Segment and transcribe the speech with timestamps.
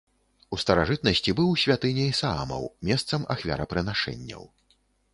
[0.55, 4.43] У старажытнасці быў святыняй саамаў, месцам ахвярапрынашэнняў.